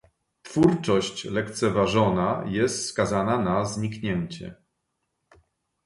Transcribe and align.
Twórczość 0.41 1.25
lekceważona 1.25 2.43
jest 2.47 2.85
skazana 2.85 3.37
na 3.37 3.65
zniknięcie 3.65 4.55